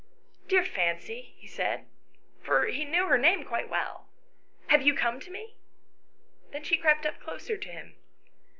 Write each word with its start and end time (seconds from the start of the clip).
"Dear 0.47 0.65
Fancy," 0.65 1.35
he 1.37 1.45
said, 1.45 1.85
for 2.41 2.65
he 2.65 2.85
knew 2.85 3.05
her 3.05 3.19
name' 3.19 3.45
quite 3.45 3.69
well," 3.69 4.07
have 4.71 4.81
you 4.81 4.95
come 4.95 5.19
to 5.19 5.29
me?" 5.29 5.53
Then 6.51 6.63
she 6.63 6.75
crept 6.75 7.05
up 7.05 7.19
closer 7.19 7.55
to 7.55 7.69
him. 7.69 7.93